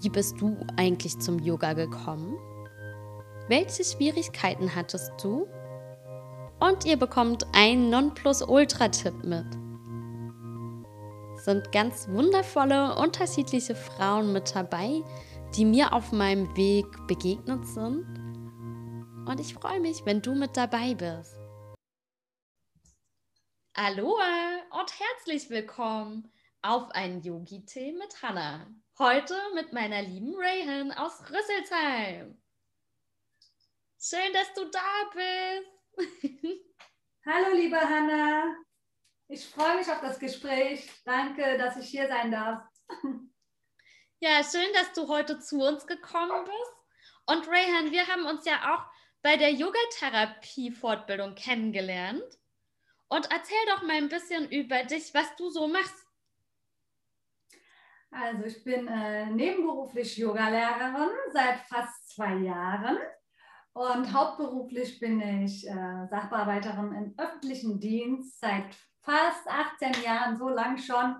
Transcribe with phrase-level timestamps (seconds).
[0.00, 2.36] wie bist du eigentlich zum Yoga gekommen?
[3.48, 5.46] Welche Schwierigkeiten hattest du?
[6.60, 9.46] Und ihr bekommt einen Nonplusultra-Tipp mit.
[11.40, 15.02] Sind ganz wundervolle, unterschiedliche Frauen mit dabei,
[15.56, 18.06] die mir auf meinem Weg begegnet sind.
[19.26, 21.36] Und ich freue mich, wenn du mit dabei bist.
[23.74, 26.30] Aloha und herzlich willkommen
[26.62, 28.66] auf einen Yogi-Tee mit Hannah.
[28.98, 32.38] Heute mit meiner lieben Rayhan aus Rüsselsheim.
[33.98, 36.42] Schön, dass du da bist.
[37.26, 38.54] Hallo, liebe Hanna.
[39.28, 40.90] Ich freue mich auf das Gespräch.
[41.06, 42.62] Danke, dass ich hier sein darf.
[44.20, 46.74] Ja, schön, dass du heute zu uns gekommen bist.
[47.24, 48.84] Und Rayhan, wir haben uns ja auch
[49.22, 52.38] bei der Yogatherapie-Fortbildung kennengelernt.
[53.08, 56.06] Und erzähl doch mal ein bisschen über dich, was du so machst.
[58.12, 62.98] Also ich bin äh, nebenberuflich Yogalehrerin seit fast zwei Jahren
[63.72, 68.66] und hauptberuflich bin ich äh, Sachbearbeiterin im öffentlichen Dienst seit
[69.00, 71.16] fast 18 Jahren, so lang schon.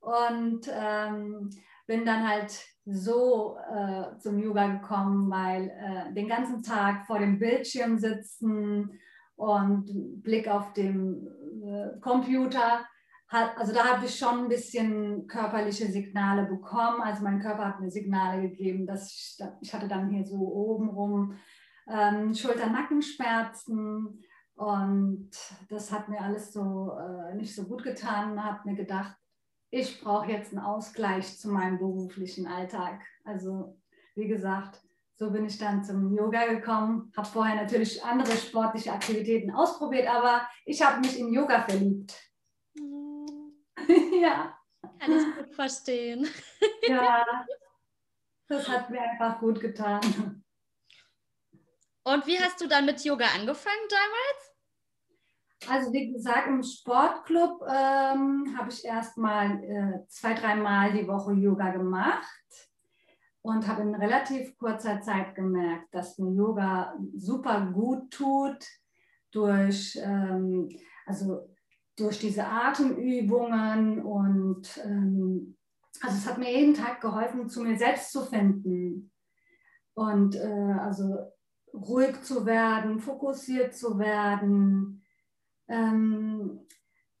[0.00, 1.50] Und ähm,
[1.86, 7.38] bin dann halt so äh, zum Yoga gekommen, weil äh, den ganzen Tag vor dem
[7.38, 8.98] Bildschirm sitzen
[9.36, 11.28] und Blick auf dem
[11.62, 12.86] äh, Computer
[13.32, 17.00] hat, also da habe ich schon ein bisschen körperliche Signale bekommen.
[17.00, 21.34] Also mein Körper hat mir Signale gegeben, dass ich, ich hatte dann hier so obenrum
[21.88, 24.22] ähm, Schulter-Nackenschmerzen
[24.54, 25.30] und
[25.70, 28.42] das hat mir alles so äh, nicht so gut getan.
[28.44, 29.16] Habe mir gedacht,
[29.70, 33.00] ich brauche jetzt einen Ausgleich zu meinem beruflichen Alltag.
[33.24, 33.80] Also
[34.14, 34.82] wie gesagt,
[35.14, 37.10] so bin ich dann zum Yoga gekommen.
[37.16, 42.14] Habe vorher natürlich andere sportliche Aktivitäten ausprobiert, aber ich habe mich in Yoga verliebt.
[44.22, 44.56] ja.
[44.98, 46.28] Kann ich gut verstehen.
[46.88, 47.24] ja,
[48.48, 50.44] das hat mir einfach gut getan.
[52.04, 54.52] Und wie hast du dann mit Yoga angefangen damals?
[55.68, 61.32] Also wie gesagt, im Sportclub ähm, habe ich erst mal äh, zwei, dreimal die Woche
[61.34, 62.26] Yoga gemacht
[63.42, 68.58] und habe in relativ kurzer Zeit gemerkt, dass mir Yoga super gut tut
[69.30, 70.68] durch, ähm,
[71.06, 71.51] also
[71.96, 75.56] durch diese Atemübungen und ähm,
[76.00, 79.12] also es hat mir jeden Tag geholfen, zu mir selbst zu finden
[79.94, 81.18] und äh, also
[81.74, 85.02] ruhig zu werden, fokussiert zu werden.
[85.68, 86.66] Ähm,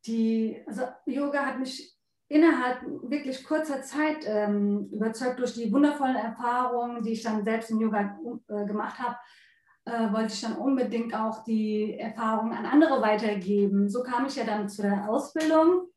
[0.06, 1.96] die, also Yoga hat mich
[2.28, 7.80] innerhalb wirklich kurzer Zeit ähm, überzeugt durch die wundervollen Erfahrungen, die ich dann selbst im
[7.80, 8.18] Yoga
[8.48, 9.16] äh, gemacht habe
[9.84, 13.88] äh, wollte ich dann unbedingt auch die Erfahrung an andere weitergeben.
[13.88, 15.88] So kam ich ja dann zu der Ausbildung.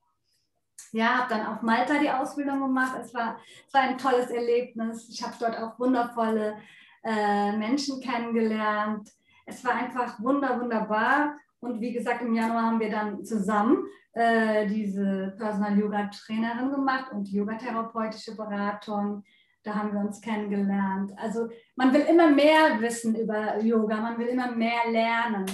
[0.92, 2.96] Ja, habe dann auf Malta die Ausbildung gemacht.
[3.02, 3.38] Es war,
[3.68, 5.10] es war ein tolles Erlebnis.
[5.10, 6.58] Ich habe dort auch wundervolle
[7.04, 9.10] äh, Menschen kennengelernt.
[9.46, 11.38] Es war einfach wunder, wunderbar.
[11.60, 17.12] Und wie gesagt, im Januar haben wir dann zusammen äh, diese Personal Yoga Trainerin gemacht
[17.12, 19.24] und Yoga-therapeutische Beratung.
[19.66, 21.12] Da haben wir uns kennengelernt.
[21.18, 25.46] Also man will immer mehr wissen über Yoga, man will immer mehr lernen.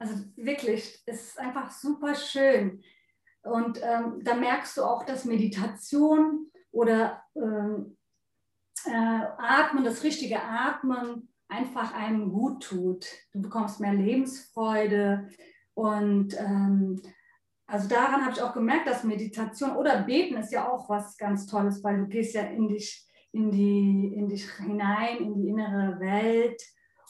[0.00, 2.82] Also wirklich, es ist einfach super schön.
[3.42, 7.96] Und ähm, da merkst du auch, dass Meditation oder ähm,
[8.84, 8.90] äh,
[9.38, 13.06] Atmen, das richtige Atmen einfach einem gut tut.
[13.32, 15.28] Du bekommst mehr Lebensfreude
[15.74, 17.00] und ähm,
[17.66, 21.46] also daran habe ich auch gemerkt, dass Meditation oder Beten ist ja auch was ganz
[21.46, 25.98] Tolles, weil du gehst ja in dich in, die, in dich hinein, in die innere
[26.00, 26.62] Welt.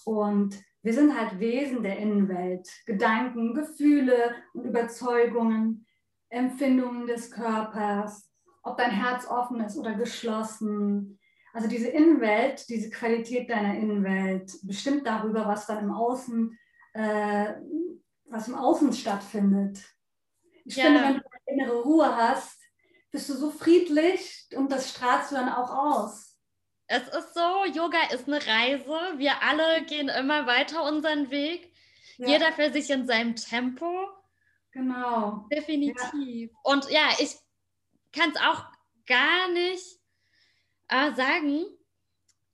[0.05, 2.69] Und wir sind halt Wesen der Innenwelt.
[2.87, 5.87] Gedanken, Gefühle und Überzeugungen,
[6.31, 8.31] Empfindungen des Körpers,
[8.63, 11.19] ob dein Herz offen ist oder geschlossen.
[11.53, 16.57] Also diese Innenwelt, diese Qualität deiner Innenwelt bestimmt darüber, was dann im Außen,
[16.93, 17.55] äh,
[18.27, 19.83] was im Außen stattfindet.
[20.65, 20.85] Ich ja.
[20.85, 22.58] finde, wenn du eine innere Ruhe hast,
[23.11, 26.37] bist du so friedlich und das strahlst du dann auch aus.
[26.87, 29.19] Es ist so, Yoga ist eine Reise.
[29.19, 31.73] Wir alle gehen immer weiter unseren Weg.
[32.17, 32.29] Ja.
[32.29, 34.09] Jeder für sich in seinem Tempo.
[34.73, 35.47] Genau.
[35.53, 36.51] Definitiv.
[36.51, 36.59] Ja.
[36.63, 37.37] Und ja, ich
[38.13, 38.65] kann es auch
[39.07, 39.85] gar nicht
[40.89, 41.67] äh, sagen,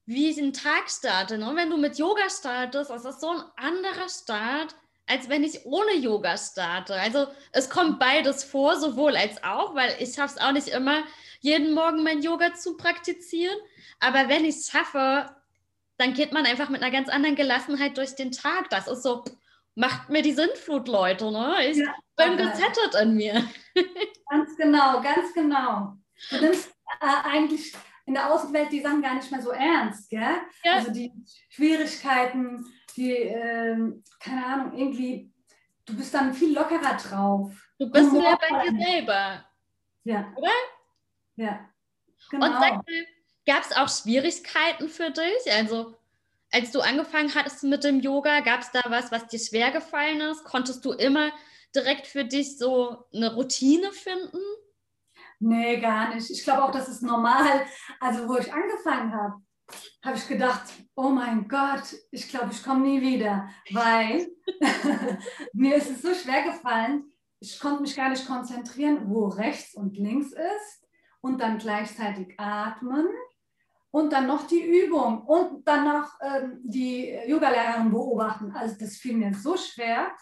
[0.07, 1.39] wie ich einen Tag starte.
[1.39, 1.53] Ne?
[1.55, 5.95] Wenn du mit Yoga startest, das ist so ein anderer Start, als wenn ich ohne
[5.97, 6.95] Yoga starte.
[6.95, 11.05] Also es kommt beides vor, sowohl als auch, weil ich schaffe es auch nicht immer,
[11.41, 13.57] jeden Morgen mein Yoga zu praktizieren.
[14.01, 15.35] Aber wenn ich es schaffe,
[15.99, 18.71] dann geht man einfach mit einer ganz anderen Gelassenheit durch den Tag.
[18.71, 19.25] Das ist so,
[19.75, 21.31] macht mir die Sintflut, Leute.
[21.31, 21.55] Ne?
[21.69, 23.45] Ich ja, bin gezettet in mir.
[24.31, 25.97] Ganz genau, ganz genau.
[26.31, 26.69] Du nimmst
[27.01, 27.73] äh, eigentlich
[28.07, 30.11] in der Außenwelt die Sachen gar nicht mehr so ernst.
[30.11, 30.41] Gell?
[30.65, 30.73] Ja.
[30.75, 31.13] Also die
[31.51, 32.65] Schwierigkeiten,
[32.97, 33.77] die, äh,
[34.21, 35.33] keine Ahnung, irgendwie,
[35.85, 37.53] du bist dann viel lockerer drauf.
[37.79, 39.45] Du bist mehr bei dir selber.
[40.05, 40.33] Ja.
[40.37, 40.51] Oder?
[41.37, 41.69] Ja.
[42.31, 42.47] Genau.
[42.47, 43.07] Und sag mal,
[43.47, 45.53] gab es auch Schwierigkeiten für dich?
[45.53, 45.97] Also,
[46.53, 50.21] als du angefangen hattest mit dem Yoga, gab es da was, was dir schwer gefallen
[50.21, 50.45] ist?
[50.45, 51.33] Konntest du immer
[51.75, 54.39] direkt für dich so eine Routine finden?
[55.41, 56.31] Nee, gar nicht.
[56.31, 57.67] Ich glaube auch, das ist normal.
[58.01, 59.43] Also, wo ich angefangen habe,
[60.03, 60.63] habe ich gedacht,
[60.95, 64.29] oh mein Gott, ich glaube, ich komme nie wieder, weil
[65.53, 67.05] mir ist es so schwer gefallen,
[67.41, 70.89] ich konnte mich gar nicht konzentrieren, wo rechts und links ist
[71.21, 73.07] und dann gleichzeitig atmen
[73.91, 78.53] und dann noch die Übung und dann noch ähm, die Yogalehrerin beobachten.
[78.53, 80.13] Also das fiel mir so schwer.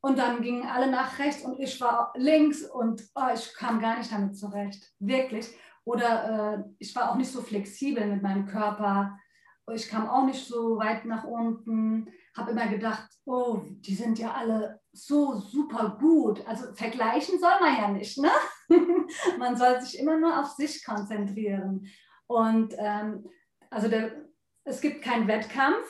[0.00, 3.98] Und dann gingen alle nach rechts und ich war links und oh, ich kam gar
[3.98, 4.92] nicht damit zurecht.
[5.00, 5.48] Wirklich.
[5.86, 9.16] Oder äh, ich war auch nicht so flexibel mit meinem Körper.
[9.72, 12.08] Ich kam auch nicht so weit nach unten.
[12.36, 16.46] Habe immer gedacht, oh, die sind ja alle so super gut.
[16.46, 18.18] Also vergleichen soll man ja nicht.
[18.18, 18.30] Ne?
[19.38, 21.86] man soll sich immer nur auf sich konzentrieren.
[22.26, 23.28] Und ähm,
[23.70, 24.10] also der,
[24.64, 25.86] es gibt keinen Wettkampf.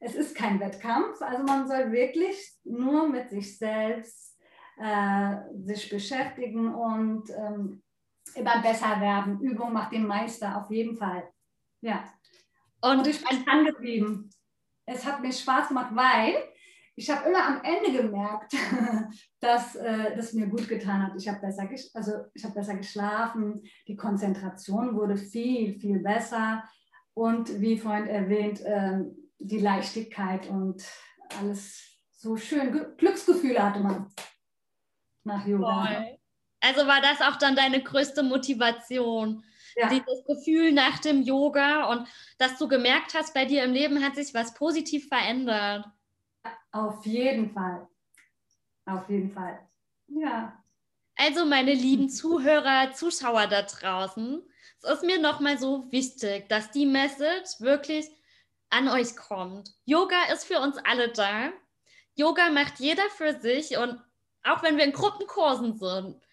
[0.00, 1.20] Es ist kein Wettkampf.
[1.20, 4.38] Also man soll wirklich nur mit sich selbst
[4.78, 7.82] äh, sich beschäftigen und ähm,
[8.34, 9.40] immer besser werden.
[9.40, 11.28] Übung macht den Meister auf jeden Fall.
[11.80, 12.04] Ja.
[12.80, 14.30] Und, und ich bin dran geblieben.
[14.86, 16.34] Es hat mir Spaß gemacht, weil
[16.98, 18.54] ich habe immer am Ende gemerkt,
[19.40, 21.12] dass äh, das mir gut getan hat.
[21.16, 22.12] Ich habe besser, also
[22.42, 26.64] hab besser geschlafen, die Konzentration wurde viel, viel besser.
[27.12, 29.00] Und wie vorhin erwähnt, äh,
[29.38, 30.86] die Leichtigkeit und
[31.38, 32.96] alles so schön.
[32.96, 34.10] Glücksgefühle hatte man
[35.24, 35.86] nach Yoga.
[35.86, 36.15] Voll.
[36.66, 39.44] Also war das auch dann deine größte Motivation?
[39.76, 39.88] Ja.
[39.88, 42.08] Dieses Gefühl nach dem Yoga und
[42.38, 45.84] dass du gemerkt hast, bei dir im Leben hat sich was positiv verändert.
[46.72, 47.86] Auf jeden Fall.
[48.86, 49.60] Auf jeden Fall.
[50.08, 50.60] Ja.
[51.14, 54.42] Also meine lieben Zuhörer, Zuschauer da draußen,
[54.82, 58.06] es ist mir nochmal so wichtig, dass die Message wirklich
[58.70, 59.70] an euch kommt.
[59.84, 61.52] Yoga ist für uns alle da.
[62.14, 64.00] Yoga macht jeder für sich und
[64.42, 66.25] auch wenn wir in Gruppenkursen sind,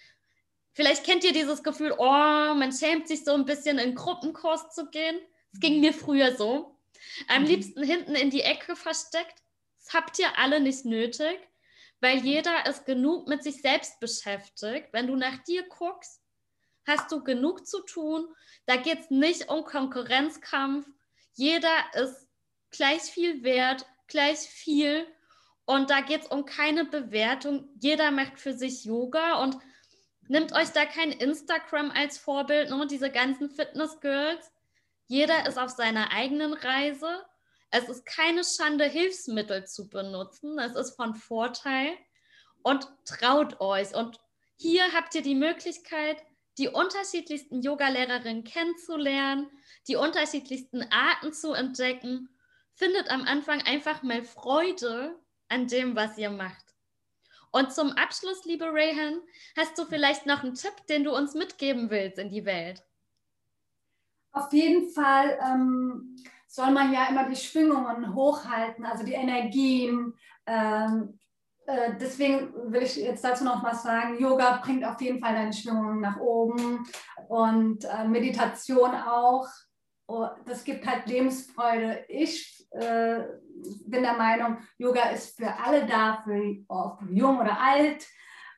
[0.73, 4.89] Vielleicht kennt ihr dieses Gefühl, oh, man schämt sich so ein bisschen in Gruppenkurs zu
[4.89, 5.19] gehen.
[5.51, 6.79] Das ging mir früher so.
[7.27, 7.47] Am mhm.
[7.47, 9.43] liebsten hinten in die Ecke versteckt.
[9.83, 11.37] Das habt ihr alle nicht nötig,
[11.99, 14.89] weil jeder ist genug mit sich selbst beschäftigt.
[14.91, 16.21] Wenn du nach dir guckst,
[16.87, 18.27] hast du genug zu tun.
[18.65, 20.87] Da geht es nicht um Konkurrenzkampf.
[21.33, 22.27] Jeder ist
[22.71, 25.05] gleich viel wert, gleich viel.
[25.65, 27.69] Und da geht es um keine Bewertung.
[27.79, 29.57] Jeder macht für sich Yoga und
[30.33, 34.51] Nimmt euch da kein Instagram als Vorbild, nur diese ganzen Fitness-Girls.
[35.05, 37.23] Jeder ist auf seiner eigenen Reise.
[37.69, 40.57] Es ist keine Schande, Hilfsmittel zu benutzen.
[40.57, 41.91] Es ist von Vorteil.
[42.63, 43.93] Und traut euch.
[43.93, 44.19] Und
[44.57, 46.17] hier habt ihr die Möglichkeit,
[46.57, 49.51] die unterschiedlichsten Yoga-Lehrerinnen kennenzulernen,
[49.87, 52.27] die unterschiedlichsten Arten zu entdecken.
[52.73, 55.15] Findet am Anfang einfach mal Freude
[55.47, 56.72] an dem, was ihr macht.
[57.53, 59.21] Und zum Abschluss, liebe Rayhan,
[59.55, 62.83] hast du vielleicht noch einen Tipp, den du uns mitgeben willst in die Welt?
[64.31, 66.15] Auf jeden Fall ähm,
[66.47, 70.15] soll man ja immer die Schwingungen hochhalten, also die Energien.
[70.47, 71.19] Ähm,
[71.67, 74.19] äh, deswegen will ich jetzt dazu noch was sagen.
[74.19, 76.87] Yoga bringt auf jeden Fall deine Schwingungen nach oben
[77.27, 79.47] und äh, Meditation auch.
[80.07, 82.03] Oh, das gibt halt Lebensfreude.
[82.07, 83.23] Ich äh,
[83.85, 88.05] bin der Meinung, Yoga ist für alle da, für ob jung oder alt.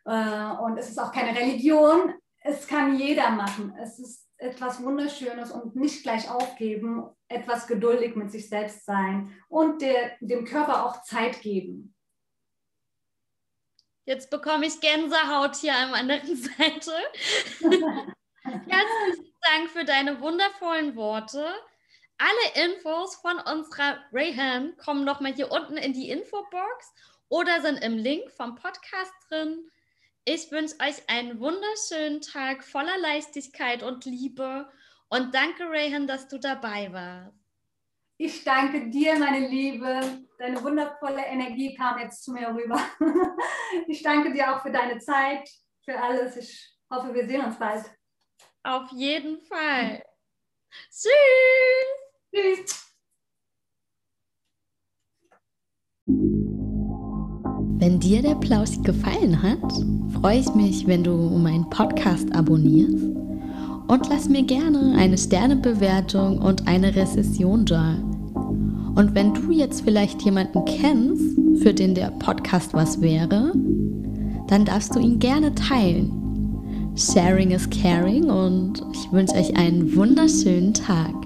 [0.05, 2.13] Äh, und es ist auch keine Religion.
[2.41, 3.75] Es kann jeder machen.
[3.81, 9.81] Es ist etwas Wunderschönes und nicht gleich aufgeben, etwas geduldig mit sich selbst sein und
[9.81, 11.95] der, dem Körper auch Zeit geben.
[14.05, 16.91] Jetzt bekomme ich Gänsehaut hier am anderen Seite.
[18.43, 21.47] Herzlichen Dank für deine wundervollen Worte.
[22.17, 26.93] Alle Infos von unserer Rayhan kommen nochmal hier unten in die Infobox
[27.27, 29.69] oder sind im Link vom Podcast drin.
[30.23, 34.69] Ich wünsche euch einen wunderschönen Tag voller Leichtigkeit und Liebe
[35.09, 37.37] und danke, Rayhan, dass du dabei warst.
[38.17, 40.25] Ich danke dir, meine Liebe.
[40.37, 42.79] Deine wundervolle Energie kam jetzt zu mir rüber.
[43.87, 45.49] Ich danke dir auch für deine Zeit,
[45.83, 46.37] für alles.
[46.37, 47.83] Ich hoffe, wir sehen uns bald.
[48.63, 50.01] Auf jeden Fall.
[50.89, 52.04] Tschüss.
[52.35, 52.91] Tschüss.
[57.77, 59.71] Wenn dir der Plausch gefallen hat,
[60.19, 63.05] freue ich mich, wenn du meinen Podcast abonnierst
[63.87, 67.93] und lass mir gerne eine Sternebewertung und eine Rezession da.
[68.95, 73.53] Und wenn du jetzt vielleicht jemanden kennst, für den der Podcast was wäre,
[74.47, 76.11] dann darfst du ihn gerne teilen.
[76.97, 81.24] Sharing is caring und ich wünsche euch einen wunderschönen Tag.